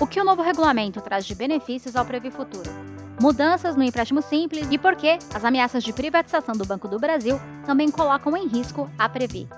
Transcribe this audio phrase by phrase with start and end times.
[0.00, 2.68] O que o novo regulamento traz de benefícios ao Previ Futuro?
[3.22, 7.40] Mudanças no empréstimo simples e por que as ameaças de privatização do Banco do Brasil
[7.64, 9.48] também colocam em risco a Previ.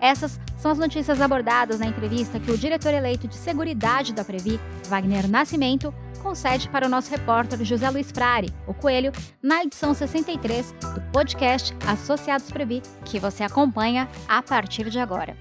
[0.00, 4.60] Essas são as notícias abordadas na entrevista que o diretor eleito de Seguridade da Previ,
[4.86, 5.92] Wagner Nascimento,
[6.22, 9.10] concede para o nosso repórter José Luiz Frari, o Coelho,
[9.42, 15.36] na edição 63 do podcast Associados Previ, que você acompanha a partir de agora.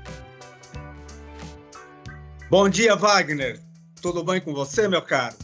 [2.47, 3.59] Bom dia, Wagner.
[3.99, 5.35] Tudo bem com você, meu caro?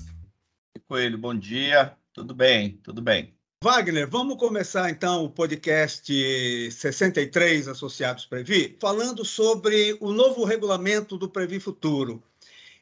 [0.88, 1.98] Coelho, bom dia.
[2.14, 3.34] Tudo bem, tudo bem.
[3.64, 11.28] Wagner, vamos começar então o podcast 63 Associados Previ, falando sobre o novo regulamento do
[11.28, 12.22] Previ Futuro.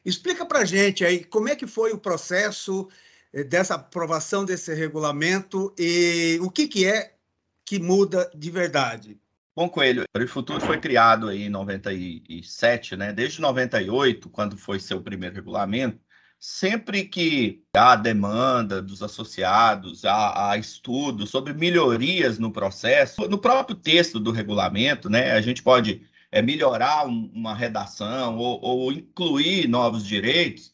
[0.04, 2.88] Explica para gente aí como é que foi o processo
[3.32, 7.14] eh, dessa aprovação desse regulamento e o que, que é
[7.64, 9.18] que muda de verdade.
[9.60, 13.12] Bom, Coelho, o Futuro foi criado aí em 97, né?
[13.12, 16.00] Desde 98, quando foi seu primeiro regulamento,
[16.38, 23.76] sempre que há demanda dos associados, há, há, estudos sobre melhorias no processo, no próprio
[23.76, 25.32] texto do regulamento, né?
[25.32, 30.72] A gente pode é, melhorar um, uma redação ou, ou incluir novos direitos.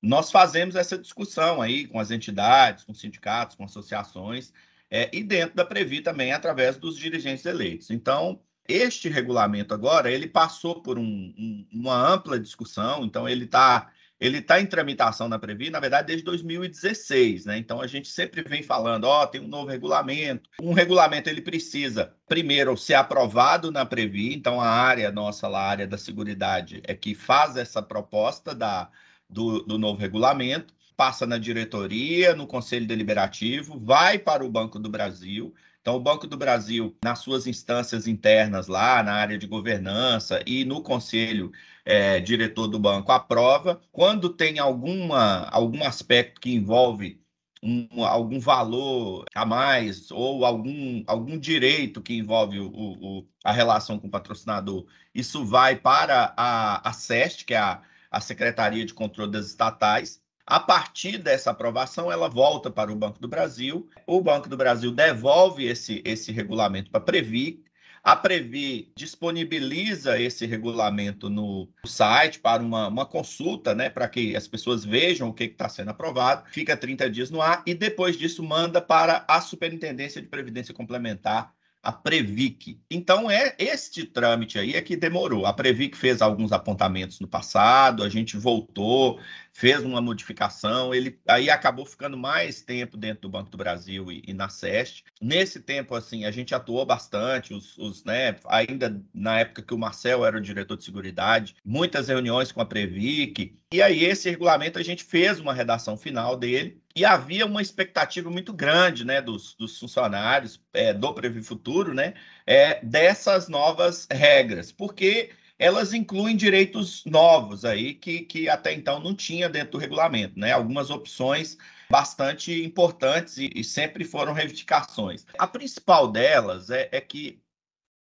[0.00, 4.52] Nós fazemos essa discussão aí com as entidades, com sindicatos, com associações,
[4.90, 7.90] é, e dentro da Previ também através dos dirigentes eleitos.
[7.90, 13.90] Então, este regulamento agora, ele passou por um, um, uma ampla discussão, então ele está
[14.20, 17.56] ele tá em tramitação na Previ, na verdade, desde 2016, né?
[17.56, 20.50] Então a gente sempre vem falando, ó, oh, tem um novo regulamento.
[20.60, 25.70] Um regulamento ele precisa, primeiro, ser aprovado na Previ, então a área nossa lá, a
[25.70, 28.90] área da seguridade, é que faz essa proposta da,
[29.30, 34.90] do, do novo regulamento passa na diretoria, no conselho deliberativo, vai para o Banco do
[34.90, 35.54] Brasil.
[35.80, 40.64] Então, o Banco do Brasil, nas suas instâncias internas lá, na área de governança e
[40.64, 41.52] no conselho
[41.84, 43.80] é, diretor do banco, aprova.
[43.92, 47.22] Quando tem alguma, algum aspecto que envolve
[47.62, 54.00] um, algum valor a mais ou algum, algum direito que envolve o, o, a relação
[54.00, 58.94] com o patrocinador, isso vai para a, a SEST, que é a, a Secretaria de
[58.94, 60.20] Controle das Estatais,
[60.50, 63.86] a partir dessa aprovação, ela volta para o Banco do Brasil.
[64.06, 67.62] O Banco do Brasil devolve esse, esse regulamento para a Previ.
[68.02, 74.48] A Previ disponibiliza esse regulamento no site para uma, uma consulta, né, para que as
[74.48, 76.48] pessoas vejam o que está sendo aprovado.
[76.50, 81.52] Fica 30 dias no ar e depois disso manda para a Superintendência de Previdência Complementar
[81.82, 82.80] a Previc.
[82.90, 85.46] Então, é este trâmite aí é que demorou.
[85.46, 89.20] A Previc fez alguns apontamentos no passado, a gente voltou,
[89.52, 94.22] fez uma modificação, ele aí acabou ficando mais tempo dentro do Banco do Brasil e,
[94.26, 95.04] e na SEST.
[95.20, 99.78] Nesse tempo, assim, a gente atuou bastante, os, os, né, ainda na época que o
[99.78, 104.78] Marcel era o diretor de Seguridade, muitas reuniões com a Previc, e aí esse regulamento
[104.78, 109.54] a gente fez uma redação final dele, e havia uma expectativa muito grande, né, dos,
[109.54, 112.14] dos funcionários é, do Previ Futuro, né,
[112.44, 119.14] é, dessas novas regras, porque elas incluem direitos novos aí que, que até então não
[119.14, 120.52] tinha dentro do regulamento, né?
[120.52, 121.58] Algumas opções
[121.90, 125.26] bastante importantes e, e sempre foram reivindicações.
[125.36, 127.40] A principal delas é, é que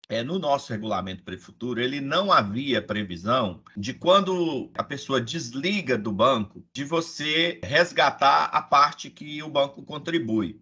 [0.10, 5.22] é, no nosso regulamento para o futuro, ele não havia previsão de quando a pessoa
[5.22, 10.60] desliga do banco, de você resgatar a parte que o banco contribui.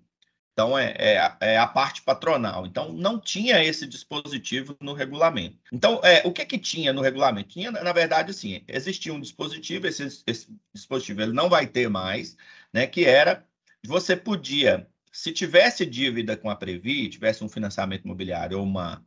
[0.52, 2.66] Então, é, é, é, a parte patronal.
[2.66, 5.60] Então, não tinha esse dispositivo no regulamento.
[5.72, 7.50] Então, é, o que, que tinha no regulamento?
[7.50, 12.36] Tinha, na verdade, assim, existia um dispositivo, esse, esse dispositivo ele não vai ter mais,
[12.74, 13.46] né, que era,
[13.86, 19.06] você podia, se tivesse dívida com a Previ, tivesse um financiamento imobiliário ou, uma,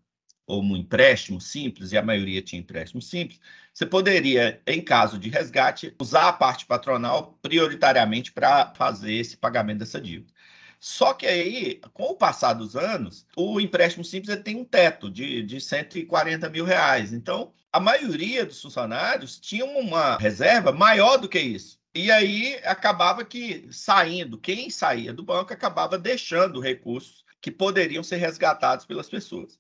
[0.51, 3.41] ou um empréstimo simples, e a maioria tinha empréstimo simples,
[3.73, 9.79] você poderia, em caso de resgate, usar a parte patronal prioritariamente para fazer esse pagamento
[9.79, 10.33] dessa dívida.
[10.81, 15.43] Só que aí, com o passar dos anos, o empréstimo simples tem um teto de,
[15.43, 17.13] de 140 mil reais.
[17.13, 21.79] Então, a maioria dos funcionários tinha uma reserva maior do que isso.
[21.95, 28.17] E aí acabava que saindo, quem saía do banco acabava deixando recursos que poderiam ser
[28.17, 29.59] resgatados pelas pessoas.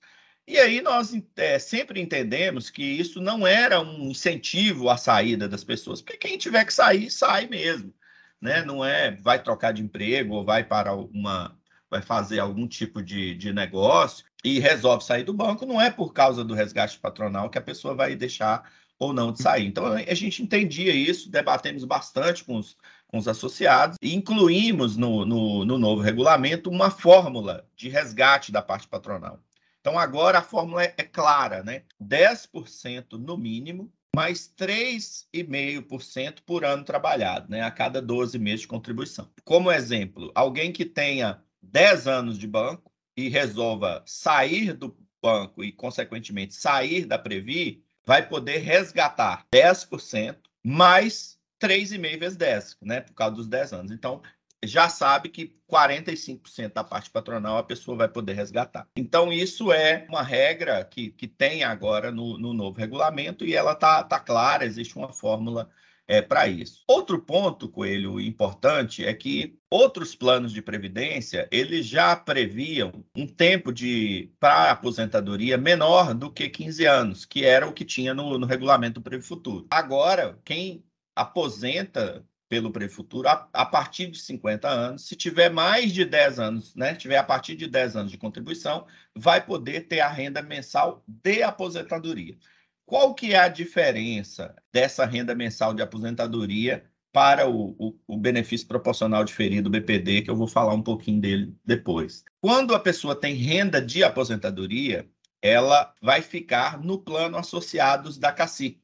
[0.50, 5.64] E aí nós é, sempre entendemos que isso não era um incentivo à saída das
[5.64, 7.94] pessoas, porque quem tiver que sair, sai mesmo
[8.40, 8.64] né?
[8.64, 11.56] Não é vai trocar de emprego ou vai para uma
[11.90, 16.12] vai fazer algum tipo de, de negócio e resolve sair do banco, não é por
[16.12, 19.66] causa do resgate patronal que a pessoa vai deixar ou não de sair.
[19.66, 22.76] Então, a gente entendia isso, debatemos bastante com os,
[23.08, 28.62] com os associados e incluímos no, no, no novo regulamento uma fórmula de resgate da
[28.62, 29.40] parte patronal.
[29.80, 31.84] Então, agora a fórmula é, é clara, né?
[32.00, 39.30] 10% no mínimo mais 3,5% por ano trabalhado, né, a cada 12 meses de contribuição.
[39.44, 45.70] Como exemplo, alguém que tenha 10 anos de banco e resolva sair do banco e,
[45.70, 53.36] consequentemente, sair da Previ, vai poder resgatar 10% mais 3,5 vezes 10, né, por causa
[53.36, 53.92] dos 10 anos.
[53.92, 54.22] Então,
[54.64, 58.86] já sabe que 45% da parte patronal a pessoa vai poder resgatar.
[58.94, 63.72] Então, isso é uma regra que, que tem agora no, no novo regulamento e ela
[63.72, 65.70] está tá clara, existe uma fórmula
[66.10, 66.82] é, para isso.
[66.88, 73.72] Outro ponto, Coelho, importante é que outros planos de previdência eles já previam um tempo
[73.72, 78.46] de para aposentadoria menor do que 15 anos, que era o que tinha no, no
[78.46, 79.68] regulamento do Previ Futuro.
[79.70, 80.84] Agora, quem
[81.14, 85.06] aposenta pelo Prefuturo a, a partir de 50 anos.
[85.06, 88.86] Se tiver mais de 10 anos, né, tiver a partir de 10 anos de contribuição,
[89.16, 92.36] vai poder ter a renda mensal de aposentadoria.
[92.84, 98.66] Qual que é a diferença dessa renda mensal de aposentadoria para o, o, o, benefício
[98.66, 102.24] proporcional diferido, BPD, que eu vou falar um pouquinho dele depois.
[102.40, 105.08] Quando a pessoa tem renda de aposentadoria,
[105.42, 108.80] ela vai ficar no plano associados da CACI.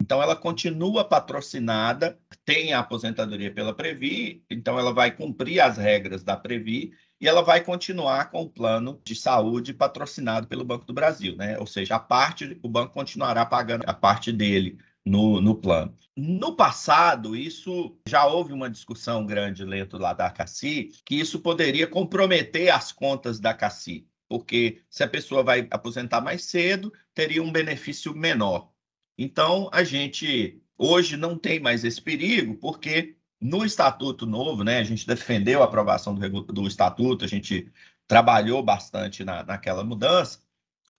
[0.00, 6.22] Então, ela continua patrocinada, tem a aposentadoria pela Previ, então ela vai cumprir as regras
[6.22, 10.92] da Previ e ela vai continuar com o plano de saúde patrocinado pelo Banco do
[10.92, 11.58] Brasil, né?
[11.58, 15.94] Ou seja, a parte, o banco continuará pagando a parte dele no, no plano.
[16.16, 21.86] No passado, isso já houve uma discussão grande dentro lá da CACI, que isso poderia
[21.86, 27.52] comprometer as contas da CACI, porque se a pessoa vai aposentar mais cedo, teria um
[27.52, 28.70] benefício menor.
[29.18, 34.84] Então, a gente hoje não tem mais esse perigo, porque no Estatuto Novo, né, a
[34.84, 37.70] gente defendeu a aprovação do, do Estatuto, a gente
[38.06, 40.40] trabalhou bastante na, naquela mudança.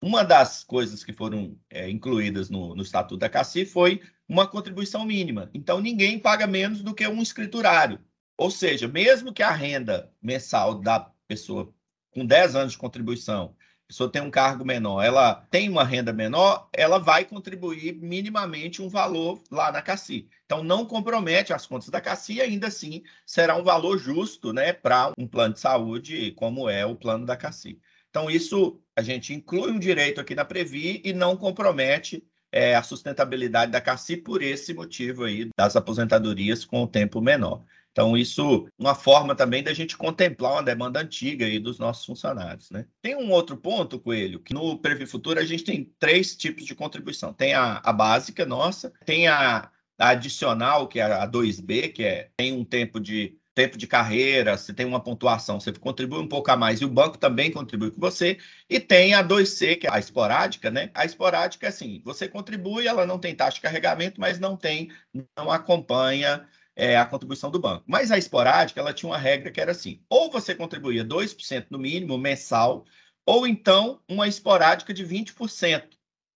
[0.01, 5.05] Uma das coisas que foram é, incluídas no, no Estatuto da CACI foi uma contribuição
[5.05, 5.49] mínima.
[5.53, 7.99] Então, ninguém paga menos do que um escriturário.
[8.37, 11.73] Ou seja, mesmo que a renda mensal da pessoa
[12.11, 13.55] com 10 anos de contribuição
[13.87, 18.89] pessoa tem um cargo menor, ela tem uma renda menor, ela vai contribuir minimamente um
[18.89, 20.27] valor lá na CACI.
[20.45, 25.13] Então, não compromete as contas da CACI ainda assim será um valor justo né, para
[25.17, 27.79] um plano de saúde como é o plano da CACI.
[28.09, 32.83] Então, isso a gente inclui um direito aqui na Previ e não compromete é, a
[32.83, 37.63] sustentabilidade da CACI por esse motivo aí das aposentadorias com o tempo menor.
[37.97, 42.69] Então, isso uma forma também da gente contemplar uma demanda antiga aí dos nossos funcionários.
[42.69, 42.85] Né?
[43.01, 46.75] Tem um outro ponto, Coelho, que no Previ Futuro a gente tem três tipos de
[46.75, 47.33] contribuição.
[47.33, 52.29] Tem a, a básica nossa, tem a, a, adicional, que é a 2B, que é,
[52.37, 56.51] tem um tempo de tempo de carreira, você tem uma pontuação, você contribui um pouco
[56.51, 58.37] a mais e o banco também contribui com você.
[58.69, 60.91] E tem a 2C, que é a esporádica, né?
[60.93, 64.91] A esporádica, é assim, você contribui, ela não tem taxa de carregamento, mas não tem,
[65.35, 67.83] não acompanha é, a contribuição do banco.
[67.87, 71.79] Mas a esporádica, ela tinha uma regra que era assim: ou você contribuía 2% no
[71.79, 72.85] mínimo mensal,
[73.25, 75.89] ou então uma esporádica de 20%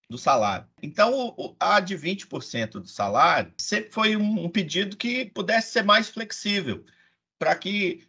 [0.10, 0.68] do salário.
[0.82, 6.84] Então, a de 20% do salário sempre foi um, pedido que pudesse ser mais flexível,
[7.40, 8.04] para que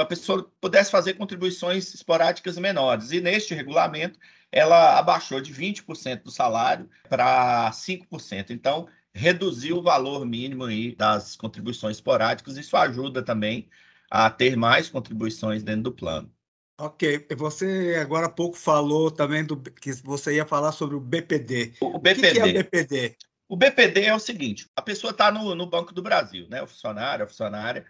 [0.00, 3.10] a pessoa pudesse fazer contribuições esporádicas menores.
[3.10, 4.18] E neste regulamento,
[4.50, 8.50] ela abaixou de 20% do salário para 5%.
[8.50, 12.56] Então, reduzir o valor mínimo aí das contribuições esporádicas.
[12.56, 13.68] Isso ajuda também
[14.10, 16.30] a ter mais contribuições dentro do plano.
[16.78, 21.74] Ok, você agora há pouco falou também do que você ia falar sobre o BPD.
[21.80, 22.28] O BPD.
[22.28, 23.16] O que, é o BPD?
[23.48, 26.60] O BPD é o seguinte: a pessoa está no, no Banco do Brasil, né?
[26.60, 27.86] O funcionário, a funcionária,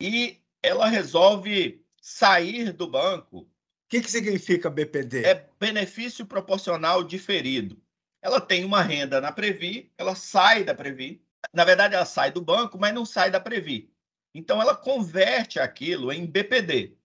[0.00, 3.40] e ela resolve sair do banco.
[3.40, 3.48] O
[3.90, 5.26] que, que significa BPD?
[5.26, 7.78] É benefício proporcional diferido
[8.22, 11.20] ela tem uma renda na Previ, ela sai da Previ.
[11.52, 13.92] Na verdade, ela sai do banco, mas não sai da Previ.
[14.32, 16.96] Então, ela converte aquilo em BPD.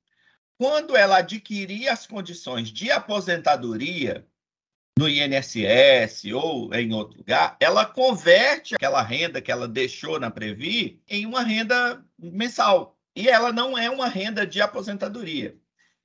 [0.57, 4.25] Quando ela adquirir as condições de aposentadoria
[4.97, 11.01] no INSS ou em outro lugar, ela converte aquela renda que ela deixou na Previ
[11.07, 12.95] em uma renda mensal.
[13.15, 15.57] E ela não é uma renda de aposentadoria.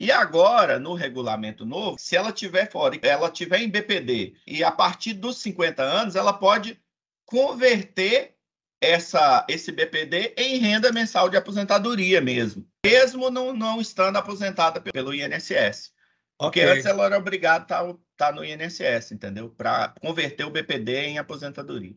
[0.03, 4.73] E agora, no regulamento novo, se ela tiver fora, ela tiver em BPD e a
[4.73, 6.77] partir dos 50 anos, ela pode
[7.25, 8.35] converter
[8.81, 15.15] essa, esse BPD em renda mensal de aposentadoria mesmo, mesmo não, não estando aposentada pelo
[15.15, 15.93] INSS.
[16.37, 16.73] Porque okay.
[16.73, 19.51] antes ela era obrigada a estar, tá, tá no INSS, entendeu?
[19.51, 21.95] Para converter o BPD em aposentadoria.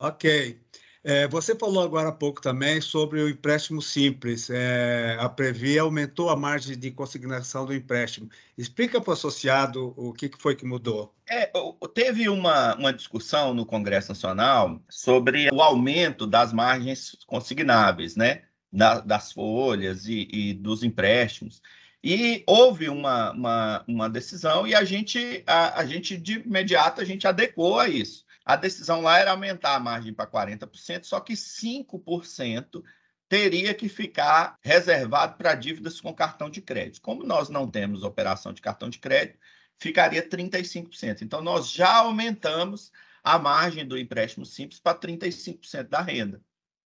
[0.00, 0.60] Ok.
[1.02, 4.50] É, você falou agora há pouco também sobre o empréstimo simples.
[4.50, 8.28] É, a Previ aumentou a margem de consignação do empréstimo.
[8.56, 11.14] Explica para o associado o que, foi que mudou.
[11.28, 11.50] É,
[11.94, 18.42] teve uma, uma discussão no Congresso Nacional sobre o aumento das margens consignáveis, né?
[18.72, 21.62] Da, das folhas e, e, dos empréstimos.
[22.04, 27.04] E houve uma, uma, uma decisão e a gente, a, a gente, de imediato, a
[27.04, 28.24] gente adequou a isso.
[28.50, 32.82] A decisão lá era aumentar a margem para 40%, só que 5%
[33.28, 37.00] teria que ficar reservado para dívidas com cartão de crédito.
[37.00, 39.38] Como nós não temos operação de cartão de crédito,
[39.78, 41.22] ficaria 35%.
[41.22, 42.90] Então, nós já aumentamos
[43.22, 46.42] a margem do empréstimo simples para 35% da renda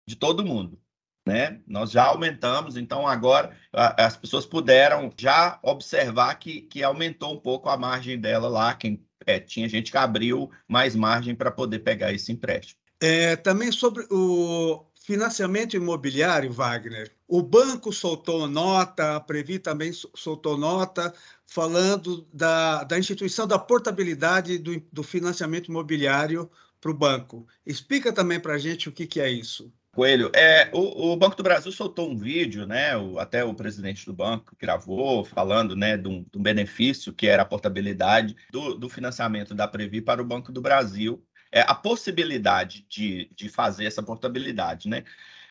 [0.06, 0.78] de todo mundo.
[1.26, 1.62] Né?
[1.66, 7.70] Nós já aumentamos, então agora as pessoas puderam já observar que, que aumentou um pouco
[7.70, 12.12] a margem dela lá, quem é, tinha gente que abriu mais margem para poder pegar
[12.12, 12.80] esse empréstimo.
[13.00, 17.12] É, também sobre o financiamento imobiliário, Wagner.
[17.28, 21.14] O banco soltou nota, a Previ também soltou nota,
[21.46, 27.46] falando da, da instituição da portabilidade do, do financiamento imobiliário para o banco.
[27.64, 29.72] Explica também para a gente o que, que é isso.
[29.96, 32.94] Coelho, é, o, o, Banco do Brasil soltou um vídeo, né?
[32.98, 37.26] O, até o presidente do banco gravou, falando né, de, um, de um benefício que
[37.26, 41.74] era a portabilidade do, do, financiamento da Previ para o Banco do Brasil, é, a
[41.74, 45.02] possibilidade de, de fazer essa portabilidade, né?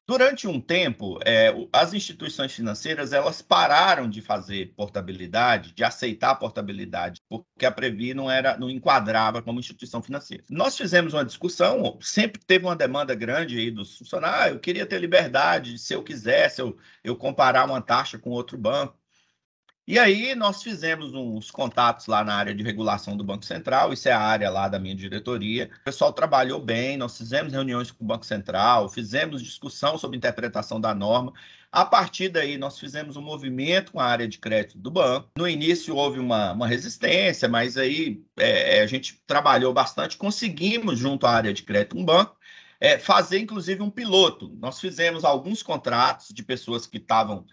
[0.07, 7.21] Durante um tempo, é, as instituições financeiras elas pararam de fazer portabilidade, de aceitar portabilidade,
[7.27, 10.43] porque a Previ não era, não enquadrava como instituição financeira.
[10.47, 14.35] Nós fizemos uma discussão, sempre teve uma demanda grande aí dos funcionários.
[14.35, 18.57] Ah, eu queria ter liberdade, se eu quisesse, eu, eu comparar uma taxa com outro
[18.57, 18.99] banco.
[19.87, 24.09] E aí nós fizemos uns contatos lá na área de regulação do Banco Central, isso
[24.09, 25.69] é a área lá da minha diretoria.
[25.81, 30.81] O pessoal trabalhou bem, nós fizemos reuniões com o Banco Central, fizemos discussão sobre interpretação
[30.81, 31.33] da norma.
[31.71, 35.29] A partir daí, nós fizemos um movimento com a área de crédito do banco.
[35.37, 41.27] No início houve uma, uma resistência, mas aí é, a gente trabalhou bastante, conseguimos, junto
[41.27, 42.35] à área de crédito, um banco,
[42.79, 44.51] é, fazer inclusive um piloto.
[44.59, 47.45] Nós fizemos alguns contratos de pessoas que estavam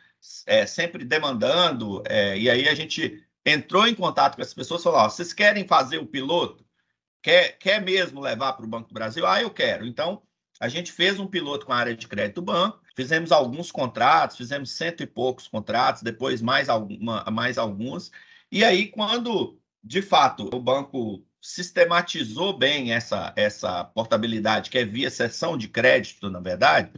[0.47, 4.85] é, sempre demandando, é, e aí a gente entrou em contato com essas pessoas e
[4.85, 6.65] falou: ó, vocês querem fazer o piloto?
[7.23, 9.27] Quer, quer mesmo levar para o Banco do Brasil?
[9.27, 9.87] Ah, eu quero.
[9.87, 10.23] Então,
[10.61, 14.37] a gente fez um piloto com a área de crédito do banco, fizemos alguns contratos,
[14.37, 18.11] fizemos cento e poucos contratos, depois mais, alguma, mais alguns.
[18.51, 25.11] E aí, quando de fato o banco sistematizou bem essa, essa portabilidade, que é via
[25.11, 26.93] sessão de crédito, na verdade,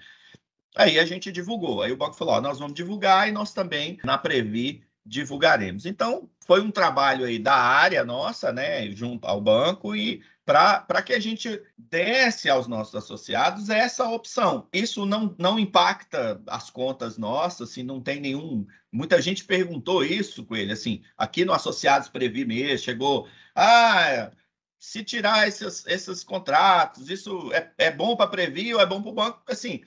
[0.76, 1.83] Aí a gente divulgou.
[1.83, 5.87] Aí o banco falou: ó, nós vamos divulgar e nós também, na Previ, divulgaremos.
[5.87, 11.12] Então, foi um trabalho aí da área nossa, né, junto ao banco, e para que
[11.14, 14.69] a gente desse aos nossos associados essa opção.
[14.73, 18.66] Isso não, não impacta as contas nossas, assim, não tem nenhum.
[18.93, 23.26] Muita gente perguntou isso com ele, assim, aqui no Associados Previ mesmo, chegou.
[23.54, 24.31] Ah,
[24.78, 29.11] se tirar esses, esses contratos, isso é, é bom para Previ ou é bom para
[29.11, 29.43] o banco?
[29.49, 29.83] Assim,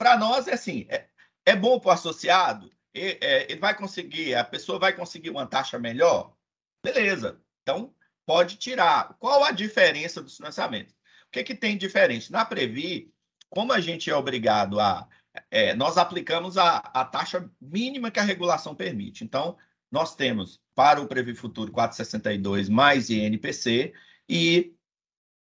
[0.00, 1.08] para nós é assim, é,
[1.44, 5.46] é bom para o associado, ele, é, ele vai conseguir, a pessoa vai conseguir uma
[5.46, 6.34] taxa melhor,
[6.82, 7.38] beleza.
[7.62, 9.14] Então, pode tirar.
[9.18, 10.94] Qual a diferença dos financiamentos?
[10.94, 12.32] O que, que tem diferente?
[12.32, 13.12] Na Previ,
[13.50, 15.06] como a gente é obrigado a.
[15.50, 19.22] É, nós aplicamos a, a taxa mínima que a regulação permite.
[19.22, 19.58] Então,
[19.92, 23.92] nós temos para o Previ Futuro 462 mais INPC
[24.26, 24.74] e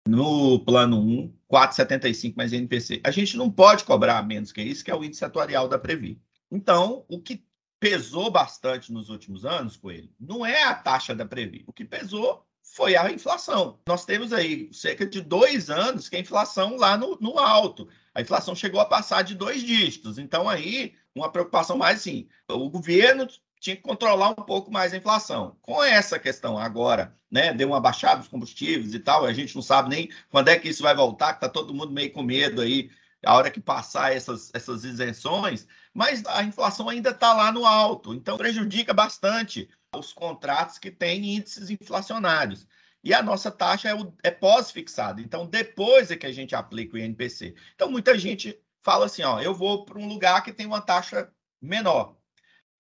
[0.09, 3.01] no plano 1, 4,75 mais NPC.
[3.05, 6.19] A gente não pode cobrar menos que isso, que é o índice atuarial da Previ.
[6.51, 7.45] Então, o que
[7.79, 11.63] pesou bastante nos últimos anos, com ele não é a taxa da Previ.
[11.67, 13.79] O que pesou foi a inflação.
[13.87, 17.87] Nós temos aí cerca de dois anos que a inflação lá no, no alto.
[18.15, 20.19] A inflação chegou a passar de dois dígitos.
[20.19, 23.27] Então, aí, uma preocupação mais assim: o governo
[23.61, 25.57] tinha que controlar um pouco mais a inflação.
[25.63, 29.63] Com essa questão agora, né, deu uma baixada dos combustíveis e tal, a gente não
[29.63, 32.61] sabe nem quando é que isso vai voltar, que está todo mundo meio com medo
[32.63, 32.91] aí,
[33.25, 38.15] a hora que passar essas, essas isenções, mas a inflação ainda está lá no alto,
[38.15, 42.67] então prejudica bastante os contratos que têm índices inflacionários.
[43.03, 46.99] E a nossa taxa é, é pós-fixada, então depois é que a gente aplica o
[46.99, 47.55] INPC.
[47.75, 51.33] Então muita gente fala assim, ó, eu vou para um lugar que tem uma taxa
[51.61, 52.18] menor.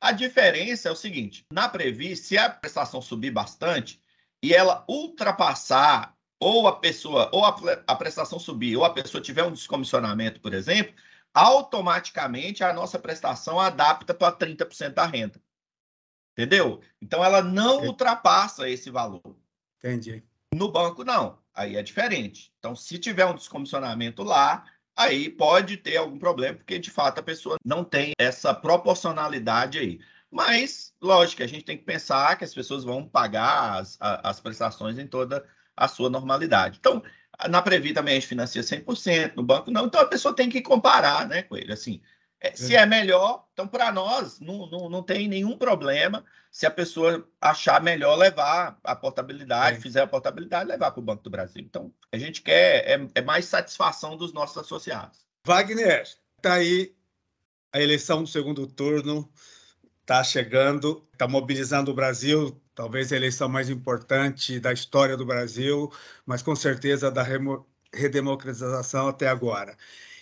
[0.00, 4.00] A diferença é o seguinte: na Previ, se a prestação subir bastante
[4.43, 9.45] e ela ultrapassar, ou a pessoa, ou a, a prestação subir, ou a pessoa tiver
[9.45, 10.95] um descomissionamento, por exemplo,
[11.35, 15.40] automaticamente a nossa prestação adapta para 30% da renda.
[16.33, 16.81] Entendeu?
[17.02, 19.37] Então ela não ultrapassa esse valor.
[19.78, 20.23] Entendi.
[20.55, 21.38] No banco, não.
[21.52, 22.52] Aí é diferente.
[22.59, 24.64] Então, se tiver um descomissionamento lá,
[24.99, 30.00] aí pode ter algum problema, porque de fato a pessoa não tem essa proporcionalidade aí.
[30.31, 34.99] Mas, lógico, a gente tem que pensar que as pessoas vão pagar as, as prestações
[34.99, 36.78] em toda a sua normalidade.
[36.78, 37.02] Então,
[37.49, 39.87] na Previ também a gente financia 100%, no banco não.
[39.87, 41.73] Então, a pessoa tem que comparar né, com ele.
[41.73, 42.02] Assim,
[42.40, 46.71] é, se é melhor, então para nós não, não, não tem nenhum problema se a
[46.71, 49.80] pessoa achar melhor levar a portabilidade, é.
[49.80, 51.62] fizer a portabilidade, levar para o Banco do Brasil.
[51.62, 55.26] Então, a gente quer é, é mais satisfação dos nossos associados.
[55.45, 56.02] Wagner,
[56.37, 56.95] está aí
[57.73, 59.30] a eleição do segundo turno
[60.00, 65.92] está chegando, está mobilizando o Brasil, talvez a eleição mais importante da história do Brasil,
[66.25, 67.23] mas com certeza da
[67.92, 69.76] redemocratização até agora.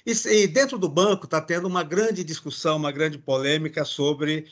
[0.06, 4.46] E, dentro do banco está tendo uma grande discussão, uma grande polêmica sobre,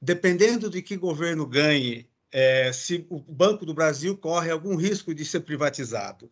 [0.00, 5.22] dependendo de que governo ganhe, é, se o Banco do Brasil corre algum risco de
[5.24, 6.30] ser privatizado.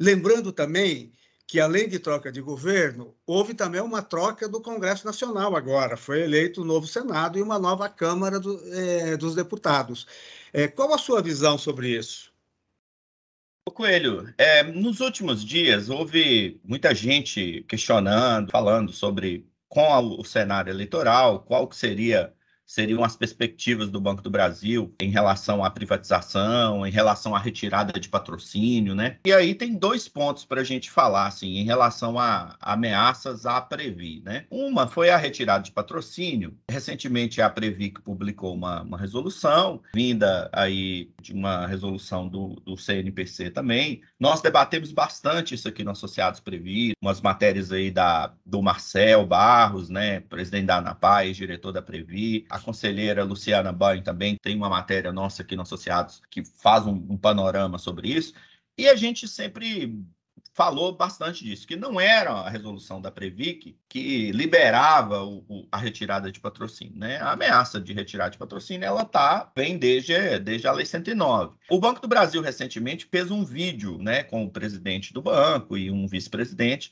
[0.00, 1.12] Lembrando também
[1.46, 5.96] que, além de troca de governo, houve também uma troca do Congresso Nacional agora.
[5.96, 10.06] Foi eleito um novo Senado e uma nova Câmara do, é, dos Deputados.
[10.52, 12.27] É, qual a sua visão sobre isso?
[13.70, 21.40] Coelho, é, nos últimos dias houve muita gente questionando, falando sobre com o cenário eleitoral,
[21.40, 22.32] qual que seria
[22.68, 27.98] seriam as perspectivas do Banco do Brasil em relação à privatização, em relação à retirada
[27.98, 29.16] de patrocínio, né?
[29.24, 33.58] E aí tem dois pontos para a gente falar, assim, em relação a ameaças à
[33.58, 34.44] Previ, né?
[34.50, 36.54] Uma foi a retirada de patrocínio.
[36.70, 43.50] Recentemente a Previ publicou uma, uma resolução, vinda aí de uma resolução do, do CNPC
[43.50, 44.02] também.
[44.20, 49.88] Nós debatemos bastante isso aqui no Associados Previ, umas matérias aí da, do Marcel Barros,
[49.88, 50.20] né?
[50.20, 55.42] Presidente da ANAPAI, diretor da Previ, a conselheira Luciana Banho também tem uma matéria nossa
[55.42, 58.34] aqui no Associados que faz um, um panorama sobre isso.
[58.76, 60.04] E a gente sempre
[60.58, 65.76] falou bastante disso, que não era a resolução da Previc que liberava o, o, a
[65.76, 67.18] retirada de patrocínio, né?
[67.18, 71.56] A ameaça de retirar de patrocínio, ela tá vem desde, desde a Lei 109.
[71.70, 75.90] O Banco do Brasil recentemente fez um vídeo, né, com o presidente do banco e
[75.90, 76.90] um vice-presidente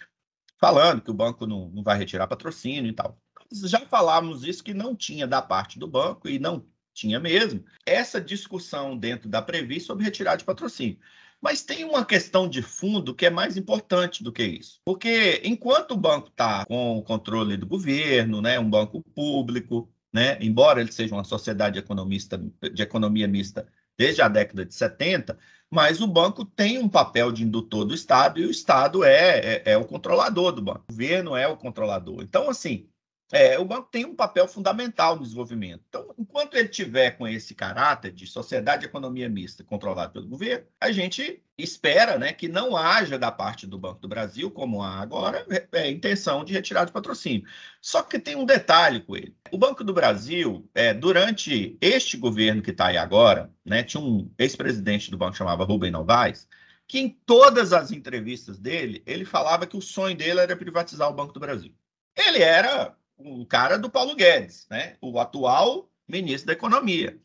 [0.59, 3.19] falando que o banco não, não vai retirar patrocínio e tal
[3.53, 8.21] já falávamos isso que não tinha da parte do banco e não tinha mesmo essa
[8.21, 10.99] discussão dentro da Previ sobre retirada de patrocínio.
[11.41, 14.81] Mas tem uma questão de fundo que é mais importante do que isso.
[14.85, 20.39] Porque enquanto o banco está com o controle do governo, né, um banco público, né,
[20.41, 22.43] embora ele seja uma sociedade economista,
[22.73, 23.69] de economia mista
[23.99, 25.39] desde a década de 70,
[25.71, 29.63] mas o banco tem um papel de indutor do Estado e o Estado é, é,
[29.73, 30.85] é o controlador do banco.
[30.89, 32.23] O governo é o controlador.
[32.23, 32.89] Então, assim,
[33.33, 35.83] é, o banco tem um papel fundamental no desenvolvimento.
[35.89, 40.65] Então, enquanto ele tiver com esse caráter de sociedade de economia mista controlado pelo governo,
[40.81, 45.01] a gente espera né, que não haja da parte do Banco do Brasil, como há
[45.01, 47.45] agora, é, intenção de retirar de patrocínio.
[47.81, 49.35] Só que tem um detalhe com ele.
[49.51, 54.31] O Banco do Brasil, é, durante este governo que está aí agora, né, tinha um
[54.39, 56.49] ex-presidente do banco chamava Rubem Novaes,
[56.87, 61.15] que em todas as entrevistas dele, ele falava que o sonho dele era privatizar o
[61.15, 61.75] Banco do Brasil.
[62.17, 64.97] Ele era um cara do Paulo Guedes, né?
[65.01, 67.19] o atual ministro da Economia.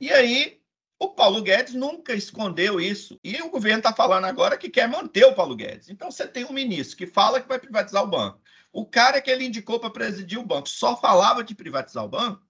[0.00, 0.60] E aí,
[0.98, 3.18] o Paulo Guedes nunca escondeu isso.
[3.22, 5.88] E o governo está falando agora que quer manter o Paulo Guedes.
[5.88, 8.40] Então, você tem um ministro que fala que vai privatizar o banco.
[8.72, 12.46] O cara que ele indicou para presidir o banco só falava de privatizar o banco.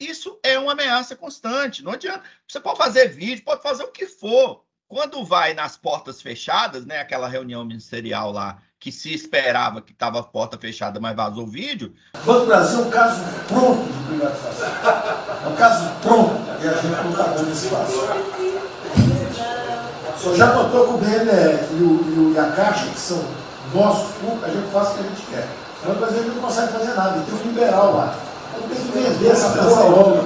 [0.00, 1.82] Isso é uma ameaça constante.
[1.82, 2.24] Não adianta.
[2.48, 4.64] Você pode fazer vídeo, pode fazer o que for.
[4.88, 10.18] Quando vai nas portas fechadas, né, aquela reunião ministerial lá, que se esperava que estava
[10.18, 11.94] a porta fechada, mas vazou o vídeo.
[12.16, 14.68] O Banco Brasil é um caso pronto de privatização.
[15.44, 17.92] É um caso pronto e a gente não está dando espaço.
[20.16, 23.24] O senhor já notou que o BNE e, o, e a Caixa, que são
[23.72, 25.48] nossos públicos, a gente faz o que a gente quer.
[25.84, 28.16] O Banco Brasil não consegue fazer nada, tem um liberal lá.
[28.50, 30.24] Então tem que vender essa porra logo.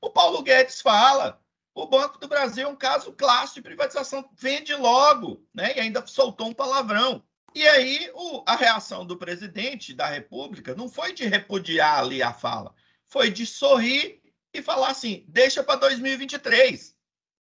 [0.00, 1.38] O Paulo Guedes fala
[1.82, 5.76] o Banco do Brasil é um caso clássico de privatização, vende logo, né?
[5.76, 7.22] E ainda soltou um palavrão.
[7.54, 12.32] E aí o, a reação do presidente da República não foi de repudiar ali a
[12.32, 12.74] fala,
[13.06, 14.20] foi de sorrir
[14.52, 16.96] e falar assim: deixa para 2023.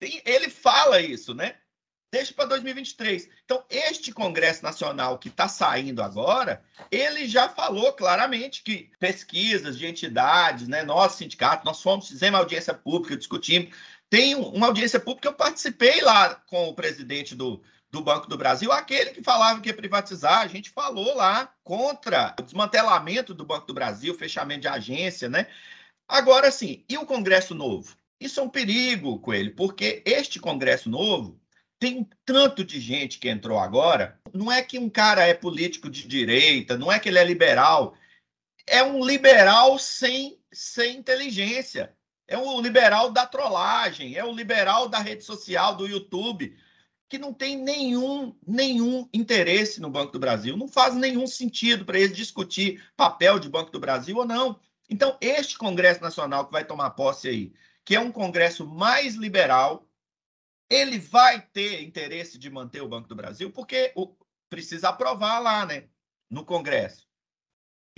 [0.01, 1.55] Ele fala isso, né?
[2.11, 3.29] Deixa para 2023.
[3.45, 9.85] Então, este Congresso Nacional que está saindo agora, ele já falou claramente que pesquisas de
[9.85, 13.75] entidades, né, nós, sindicato, nós fomos, fizemos audiência pública, discutimos,
[14.09, 18.71] tem uma audiência pública, eu participei lá com o presidente do, do Banco do Brasil,
[18.71, 23.67] aquele que falava que ia privatizar, a gente falou lá contra o desmantelamento do Banco
[23.67, 25.47] do Brasil, fechamento de agência, né?
[26.07, 27.95] Agora sim, e o Congresso Novo?
[28.19, 31.39] Isso é um perigo, Coelho, porque este Congresso Novo,
[31.79, 34.19] tem um tanto de gente que entrou agora.
[34.33, 37.95] Não é que um cara é político de direita, não é que ele é liberal.
[38.67, 41.95] É um liberal sem, sem inteligência.
[42.29, 46.55] É um liberal da trollagem, é o liberal da rede social, do YouTube,
[47.09, 50.55] que não tem nenhum, nenhum interesse no Banco do Brasil.
[50.55, 54.59] Não faz nenhum sentido para eles discutir papel de Banco do Brasil ou não.
[54.87, 57.51] Então, este Congresso Nacional que vai tomar posse aí,
[57.83, 59.87] que é um Congresso mais liberal,
[60.69, 64.15] ele vai ter interesse de manter o Banco do Brasil, porque o,
[64.47, 65.85] precisa aprovar lá, né,
[66.29, 67.08] no Congresso.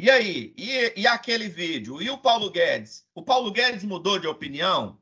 [0.02, 0.52] E aí?
[0.58, 2.02] E, e aquele vídeo?
[2.02, 3.08] E o Paulo Guedes?
[3.14, 5.00] O Paulo Guedes mudou de opinião?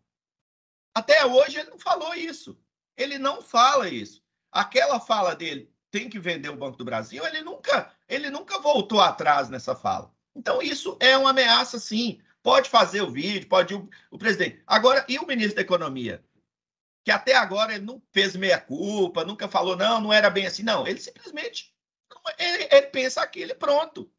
[0.94, 2.60] Até hoje ele não falou isso.
[2.98, 4.22] Ele não fala isso.
[4.52, 9.00] Aquela fala dele, tem que vender o Banco do Brasil, ele nunca, ele nunca voltou
[9.00, 10.14] atrás nessa fala.
[10.36, 12.20] Então, isso é uma ameaça, sim.
[12.44, 14.62] Pode fazer o vídeo, pode o, o presidente.
[14.68, 16.22] Agora, e o ministro da Economia?
[17.06, 20.62] Que até agora ele não fez meia-culpa, nunca falou, não, não era bem assim.
[20.64, 21.74] Não, ele simplesmente
[22.38, 24.12] ele, ele pensa aquilo e pronto.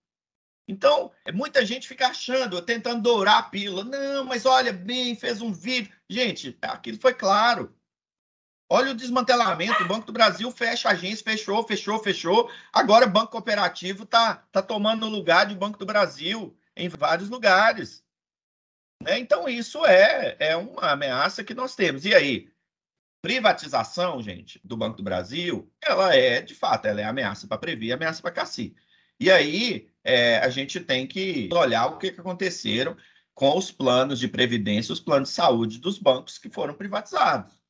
[0.71, 3.83] Então, muita gente fica achando, tentando dourar a pílula.
[3.83, 5.93] Não, mas olha bem, fez um vídeo.
[6.09, 7.75] Gente, aquilo foi claro.
[8.71, 9.83] Olha o desmantelamento.
[9.83, 12.49] O Banco do Brasil fecha agência, fechou, fechou, fechou.
[12.73, 17.29] Agora o Banco Cooperativo está tá tomando o lugar do Banco do Brasil em vários
[17.29, 18.05] lugares.
[19.03, 19.19] Né?
[19.19, 22.05] Então, isso é, é uma ameaça que nós temos.
[22.05, 22.49] E aí?
[23.21, 27.93] Privatização, gente, do Banco do Brasil, ela é, de fato, ela é ameaça para Previ,
[27.93, 28.75] ameaça para Cassi.
[29.21, 32.97] E aí, é, a gente tem que olhar o que, que aconteceram
[33.35, 37.61] com os planos de previdência, os planos de saúde dos bancos que foram privatizados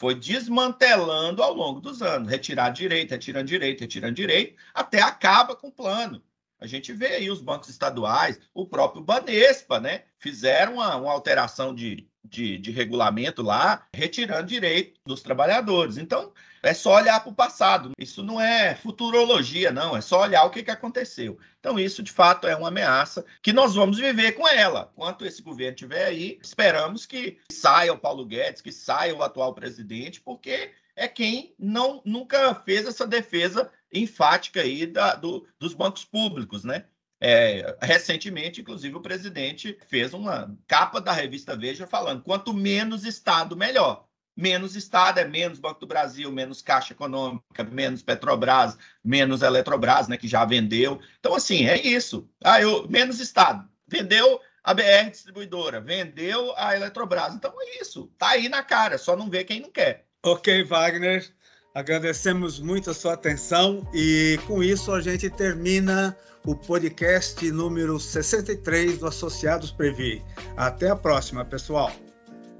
[0.00, 5.68] foi desmantelando ao longo dos anos, retirar direito, retirando direito, retirando direito, até acaba com
[5.68, 6.24] o plano.
[6.58, 10.04] A gente vê aí os bancos estaduais, o próprio Banespa, né?
[10.18, 15.96] Fizeram uma, uma alteração de, de, de, regulamento lá, retirando direito dos trabalhadores.
[15.96, 17.92] Então, é só olhar para o passado.
[17.98, 19.96] Isso não é futurologia, não.
[19.96, 21.38] É só olhar o que, que aconteceu.
[21.58, 24.90] Então, isso, de fato, é uma ameaça que nós vamos viver com ela.
[24.92, 29.54] Enquanto esse governo estiver aí, esperamos que saia o Paulo Guedes, que saia o atual
[29.54, 36.04] presidente, porque é quem não nunca fez essa defesa enfática aí da, do, dos bancos
[36.04, 36.84] públicos, né?
[37.20, 43.56] É, recentemente, inclusive, o presidente fez uma capa da revista Veja falando: quanto menos Estado,
[43.56, 44.08] melhor
[44.40, 50.16] menos Estado, é menos Banco do Brasil, menos Caixa Econômica, menos Petrobras, menos Eletrobras, né,
[50.16, 51.00] que já vendeu.
[51.18, 52.28] Então, assim, é isso.
[52.42, 53.68] Ah, eu, menos Estado.
[53.86, 57.34] Vendeu a BR Distribuidora, vendeu a Eletrobras.
[57.34, 58.10] Então, é isso.
[58.16, 60.06] Tá aí na cara, só não vê quem não quer.
[60.22, 61.30] Ok, Wagner.
[61.74, 68.98] Agradecemos muito a sua atenção e com isso a gente termina o podcast número 63
[68.98, 70.22] do Associados Previ.
[70.56, 71.92] Até a próxima, pessoal.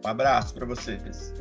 [0.05, 1.33] Um abraço para vocês.